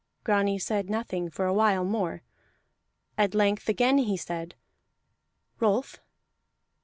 [0.23, 2.23] Grani said nothing for a while more;
[3.19, 4.55] at length again he said,
[5.59, 5.99] "Rolf."